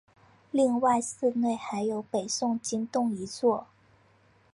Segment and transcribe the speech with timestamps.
[0.49, 3.67] 另外寺内还有北宋经幢一座。